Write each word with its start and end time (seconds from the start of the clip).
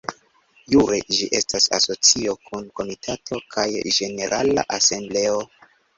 Jure 0.75 0.97
ĝi 1.17 1.27
estas 1.39 1.67
asocio 1.77 2.35
kun 2.47 2.65
Komitato 2.79 3.41
kaj 3.57 3.67
Ĝenerala 3.99 4.65
Asembleo. 4.79 5.37